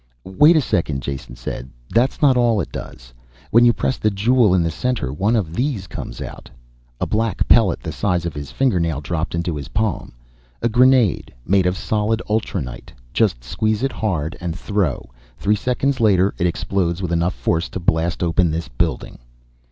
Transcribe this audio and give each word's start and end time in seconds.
"Wait 0.23 0.55
a 0.55 0.61
second," 0.61 0.99
Jason 1.03 1.35
said, 1.35 1.69
"that's 1.93 2.23
not 2.23 2.35
all 2.35 2.59
it 2.59 2.71
does. 2.71 3.13
When 3.51 3.65
you 3.65 3.71
press 3.71 3.97
the 3.99 4.09
jewel 4.09 4.55
in 4.55 4.63
the 4.63 4.71
center 4.71 5.13
one 5.13 5.35
of 5.35 5.53
these 5.53 5.85
comes 5.85 6.21
out." 6.21 6.49
A 6.99 7.05
black 7.05 7.47
pellet 7.47 7.81
the 7.81 7.91
size 7.91 8.25
of 8.25 8.33
his 8.33 8.49
fingernail 8.51 9.01
dropped 9.01 9.35
into 9.35 9.55
his 9.55 9.67
palm. 9.67 10.13
"A 10.63 10.69
grenade, 10.69 11.31
made 11.45 11.67
of 11.67 11.77
solid 11.77 12.19
ulranite. 12.27 12.91
Just 13.13 13.43
squeeze 13.43 13.83
it 13.83 13.91
hard 13.91 14.35
and 14.41 14.57
throw. 14.57 15.07
Three 15.37 15.55
seconds 15.55 15.99
later 15.99 16.33
it 16.39 16.47
explodes 16.47 17.03
with 17.03 17.11
enough 17.11 17.35
force 17.35 17.69
to 17.69 17.79
blast 17.79 18.23
open 18.23 18.49
this 18.49 18.69
building." 18.69 19.19